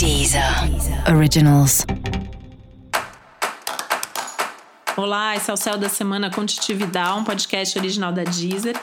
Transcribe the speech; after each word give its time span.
Deezer 0.00 0.42
Originals. 1.14 1.84
Olá, 4.96 5.36
esse 5.36 5.50
é 5.50 5.52
o 5.52 5.58
Céu 5.58 5.76
da 5.76 5.90
Semana 5.90 6.30
com 6.30 6.46
Titividade, 6.46 7.18
um 7.18 7.22
podcast 7.22 7.78
original 7.78 8.10
da 8.10 8.24
Deezer. 8.24 8.80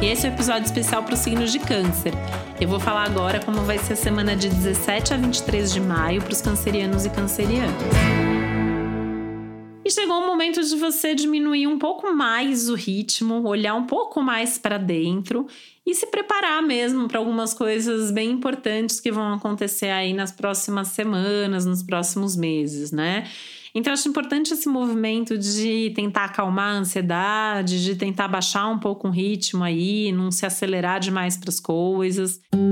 E 0.00 0.06
esse 0.06 0.24
é 0.24 0.28
o 0.28 0.30
um 0.30 0.34
episódio 0.36 0.66
especial 0.66 1.02
para 1.02 1.14
os 1.14 1.18
signos 1.18 1.50
de 1.50 1.58
câncer. 1.58 2.14
Eu 2.60 2.68
vou 2.68 2.78
falar 2.78 3.02
agora 3.02 3.40
como 3.44 3.60
vai 3.62 3.78
ser 3.78 3.94
a 3.94 3.96
semana 3.96 4.36
de 4.36 4.48
17 4.48 5.12
a 5.12 5.16
23 5.16 5.72
de 5.72 5.80
maio 5.80 6.22
para 6.22 6.32
os 6.32 6.40
cancerianos 6.40 7.06
e 7.06 7.10
cancerianas. 7.10 7.74
E 9.86 9.90
chegou 9.92 10.18
o 10.18 10.26
momento 10.26 10.60
de 10.60 10.74
você 10.74 11.14
diminuir 11.14 11.68
um 11.68 11.78
pouco 11.78 12.12
mais 12.12 12.68
o 12.68 12.74
ritmo, 12.74 13.46
olhar 13.46 13.76
um 13.76 13.86
pouco 13.86 14.20
mais 14.20 14.58
para 14.58 14.78
dentro 14.78 15.46
e 15.86 15.94
se 15.94 16.08
preparar 16.08 16.60
mesmo 16.60 17.06
para 17.06 17.20
algumas 17.20 17.54
coisas 17.54 18.10
bem 18.10 18.32
importantes 18.32 18.98
que 18.98 19.12
vão 19.12 19.34
acontecer 19.34 19.90
aí 19.90 20.12
nas 20.12 20.32
próximas 20.32 20.88
semanas, 20.88 21.64
nos 21.64 21.84
próximos 21.84 22.34
meses, 22.34 22.90
né? 22.90 23.28
Então, 23.72 23.92
acho 23.92 24.08
importante 24.08 24.52
esse 24.52 24.68
movimento 24.68 25.38
de 25.38 25.92
tentar 25.94 26.24
acalmar 26.24 26.74
a 26.74 26.78
ansiedade, 26.78 27.84
de 27.84 27.94
tentar 27.94 28.26
baixar 28.26 28.66
um 28.66 28.80
pouco 28.80 29.06
o 29.06 29.10
ritmo 29.12 29.62
aí, 29.62 30.10
não 30.10 30.32
se 30.32 30.44
acelerar 30.44 30.98
demais 30.98 31.36
para 31.36 31.50
as 31.50 31.60
coisas. 31.60 32.40
Música 32.52 32.65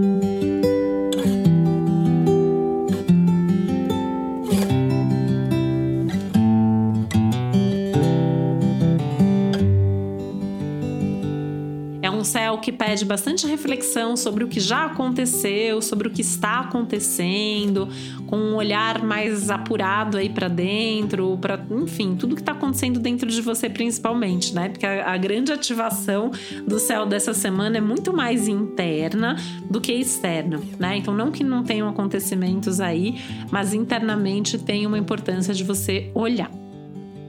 céu 12.54 12.58
que 12.58 12.72
pede 12.72 13.04
bastante 13.04 13.46
reflexão 13.46 14.16
sobre 14.16 14.44
o 14.44 14.48
que 14.48 14.60
já 14.60 14.86
aconteceu, 14.86 15.82
sobre 15.82 16.08
o 16.08 16.10
que 16.10 16.20
está 16.20 16.60
acontecendo, 16.60 17.88
com 18.26 18.37
um 18.37 18.54
olhar 18.54 19.02
mais 19.02 19.51
apurado 19.51 20.16
aí 20.16 20.29
para 20.29 20.48
dentro, 20.48 21.37
para, 21.40 21.64
enfim, 21.70 22.16
tudo 22.16 22.34
que 22.34 22.42
está 22.42 22.52
acontecendo 22.52 23.01
dentro 23.01 23.29
de 23.29 23.40
você 23.40 23.68
principalmente, 23.68 24.54
né? 24.54 24.68
Porque 24.68 24.87
a, 24.87 25.12
a 25.12 25.16
grande 25.16 25.52
ativação 25.52 26.30
do 26.66 26.79
céu 26.79 27.06
dessa 27.06 27.34
semana 27.34 27.79
é 27.79 27.80
muito 27.80 28.12
mais 28.12 28.48
interna 28.48 29.36
do 29.68 29.80
que 29.80 29.92
externa, 29.92 30.60
né? 30.79 30.96
Então 30.96 31.14
não 31.14 31.30
que 31.30 31.42
não 31.42 31.62
tenham 31.62 31.88
acontecimentos 31.88 32.80
aí, 32.80 33.20
mas 33.51 33.74
internamente 33.74 34.59
tem 34.59 34.86
uma 34.86 34.98
importância 34.98 35.52
de 35.52 35.64
você 35.64 36.10
olhar 36.14 36.63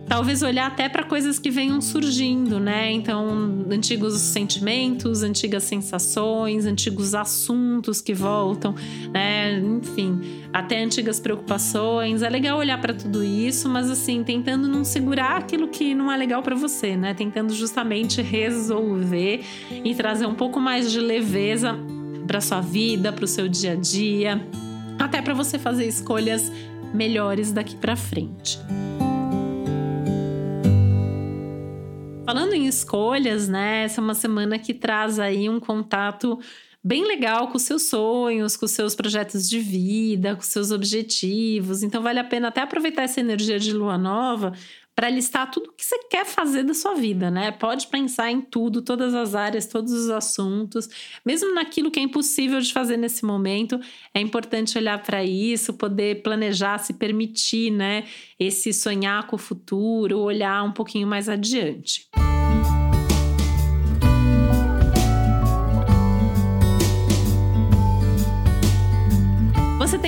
talvez 0.07 0.41
olhar 0.41 0.67
até 0.67 0.87
para 0.87 1.03
coisas 1.03 1.39
que 1.39 1.49
venham 1.49 1.81
surgindo, 1.81 2.59
né? 2.59 2.91
Então, 2.91 3.65
antigos 3.69 4.13
sentimentos, 4.19 5.23
antigas 5.23 5.63
sensações, 5.63 6.65
antigos 6.65 7.15
assuntos 7.15 8.01
que 8.01 8.13
voltam, 8.13 8.75
né? 9.11 9.59
Enfim, 9.59 10.19
até 10.53 10.83
antigas 10.83 11.19
preocupações. 11.19 12.21
É 12.21 12.29
legal 12.29 12.57
olhar 12.57 12.79
para 12.79 12.93
tudo 12.93 13.23
isso, 13.23 13.67
mas 13.67 13.89
assim, 13.89 14.23
tentando 14.23 14.67
não 14.67 14.83
segurar 14.83 15.37
aquilo 15.37 15.67
que 15.67 15.93
não 15.93 16.11
é 16.11 16.17
legal 16.17 16.41
para 16.41 16.55
você, 16.55 16.95
né? 16.95 17.13
Tentando 17.13 17.53
justamente 17.53 18.21
resolver 18.21 19.43
e 19.83 19.95
trazer 19.95 20.25
um 20.25 20.35
pouco 20.35 20.59
mais 20.59 20.91
de 20.91 20.99
leveza 20.99 21.77
para 22.27 22.41
sua 22.41 22.61
vida, 22.61 23.11
para 23.11 23.25
o 23.25 23.27
seu 23.27 23.47
dia 23.47 23.73
a 23.73 23.75
dia, 23.75 24.45
até 24.99 25.21
para 25.21 25.33
você 25.33 25.59
fazer 25.59 25.87
escolhas 25.87 26.51
melhores 26.93 27.51
daqui 27.51 27.75
para 27.75 27.95
frente. 27.95 28.59
Falando 32.25 32.53
em 32.53 32.65
escolhas, 32.65 33.47
né? 33.47 33.83
Essa 33.83 34.01
é 34.01 34.03
uma 34.03 34.15
semana 34.15 34.57
que 34.57 34.73
traz 34.73 35.19
aí 35.19 35.47
um 35.47 35.59
contato 35.59 36.39
bem 36.83 37.05
legal 37.05 37.49
com 37.49 37.59
seus 37.59 37.83
sonhos, 37.83 38.57
com 38.57 38.67
seus 38.67 38.95
projetos 38.95 39.47
de 39.47 39.59
vida, 39.59 40.35
com 40.35 40.41
seus 40.41 40.71
objetivos. 40.71 41.83
Então 41.83 42.01
vale 42.01 42.19
a 42.19 42.23
pena 42.23 42.47
até 42.47 42.61
aproveitar 42.61 43.03
essa 43.03 43.19
energia 43.19 43.59
de 43.59 43.71
lua 43.71 43.95
nova 43.97 44.53
para 44.95 45.09
listar 45.09 45.51
tudo 45.51 45.69
o 45.69 45.73
que 45.73 45.85
você 45.85 45.99
quer 46.09 46.25
fazer 46.25 46.63
da 46.63 46.73
sua 46.73 46.93
vida, 46.95 47.29
né? 47.29 47.51
Pode 47.51 47.87
pensar 47.87 48.31
em 48.31 48.39
tudo, 48.39 48.81
todas 48.81 49.13
as 49.13 49.35
áreas, 49.35 49.65
todos 49.65 49.91
os 49.91 50.09
assuntos, 50.09 50.87
mesmo 51.25 51.53
naquilo 51.53 51.91
que 51.91 51.99
é 51.99 52.03
impossível 52.03 52.61
de 52.61 52.71
fazer 52.71 52.95
nesse 52.95 53.25
momento, 53.25 53.79
é 54.13 54.21
importante 54.21 54.77
olhar 54.77 55.03
para 55.03 55.23
isso, 55.23 55.73
poder 55.73 56.23
planejar, 56.23 56.77
se 56.77 56.93
permitir, 56.93 57.71
né? 57.71 58.05
Esse 58.39 58.71
sonhar 58.71 59.27
com 59.27 59.35
o 59.35 59.39
futuro, 59.39 60.19
olhar 60.19 60.63
um 60.63 60.71
pouquinho 60.71 61.07
mais 61.07 61.27
adiante. 61.27 62.07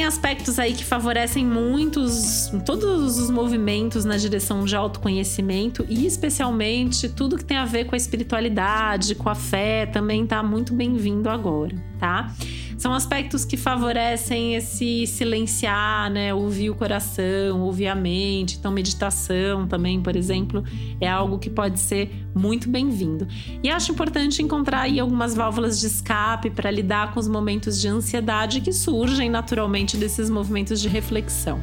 Aspectos 0.08 0.58
aí 0.58 0.74
que 0.74 0.86
favorecem 0.86 1.46
muitos, 1.46 2.50
todos 2.66 3.20
os 3.20 3.30
movimentos 3.30 4.06
na 4.06 4.16
direção 4.16 4.64
de 4.64 4.76
autoconhecimento 4.76 5.86
e 5.90 6.06
especialmente 6.06 7.10
tudo 7.10 7.38
que 7.38 7.44
tem 7.44 7.58
a 7.58 7.66
ver 7.66 7.86
com 7.86 7.94
a 7.94 7.98
espiritualidade, 7.98 9.14
com 9.16 9.30
a 9.30 9.36
fé, 9.36 9.86
também 9.86 10.24
está 10.24 10.42
muito 10.42 10.74
bem-vindo 10.74 11.30
agora, 11.30 11.76
tá? 12.00 12.34
São 12.78 12.94
aspectos 12.94 13.44
que 13.44 13.58
favorecem 13.58 14.54
esse 14.54 15.08
silenciar, 15.08 16.12
né? 16.12 16.32
Ouvir 16.32 16.70
o 16.70 16.76
coração, 16.76 17.62
ouvir 17.62 17.88
a 17.88 17.96
mente. 17.96 18.58
Então, 18.58 18.72
meditação 18.72 19.68
também, 19.68 20.00
por 20.00 20.16
exemplo, 20.16 20.64
é 21.02 21.08
algo 21.08 21.40
que 21.40 21.50
pode 21.50 21.80
ser 21.80 22.12
muito 22.36 22.70
bem-vindo. 22.70 23.28
E 23.64 23.70
acho 23.70 23.92
importante 23.92 24.44
encontrar 24.44 24.82
aí 24.82 25.00
algumas 25.00 25.34
válvulas 25.34 25.80
de 25.80 25.88
escape 25.88 26.52
para 26.52 26.70
lidar 26.70 27.14
com 27.14 27.20
os 27.20 27.28
momentos 27.28 27.82
de 27.82 27.88
ansiedade 27.88 28.62
que 28.62 28.72
surgem 28.72 29.28
naturalmente 29.28 29.97
desses 29.98 30.30
movimentos 30.30 30.82
de 30.82 30.88
reflexão. 30.88 31.60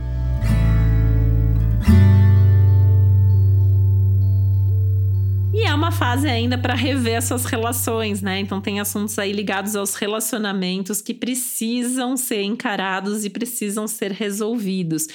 é 5.74 5.76
uma 5.76 5.90
fase 5.90 6.28
ainda 6.28 6.56
para 6.56 6.72
rever 6.72 7.16
as 7.16 7.24
suas 7.24 7.44
relações, 7.44 8.22
né? 8.22 8.38
Então 8.38 8.60
tem 8.60 8.78
assuntos 8.78 9.18
aí 9.18 9.32
ligados 9.32 9.74
aos 9.74 9.96
relacionamentos 9.96 11.02
que 11.02 11.12
precisam 11.12 12.16
ser 12.16 12.42
encarados 12.42 13.24
e 13.24 13.30
precisam 13.30 13.88
ser 13.88 14.12
resolvidos. 14.12 15.08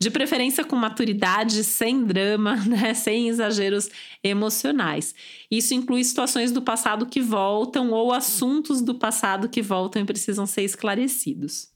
De 0.00 0.10
preferência 0.10 0.64
com 0.64 0.74
maturidade, 0.74 1.62
sem 1.62 2.02
drama, 2.02 2.56
né? 2.64 2.94
sem 2.94 3.28
exageros 3.28 3.90
emocionais. 4.24 5.14
Isso 5.50 5.74
inclui 5.74 6.02
situações 6.02 6.50
do 6.50 6.62
passado 6.62 7.04
que 7.04 7.20
voltam 7.20 7.90
ou 7.90 8.10
assuntos 8.10 8.80
do 8.80 8.94
passado 8.94 9.50
que 9.50 9.60
voltam 9.60 10.00
e 10.00 10.06
precisam 10.06 10.46
ser 10.46 10.62
esclarecidos. 10.62 11.75